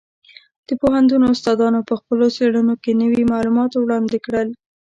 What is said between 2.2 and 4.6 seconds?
څېړنو کې نوي معلومات وړاندې کړل.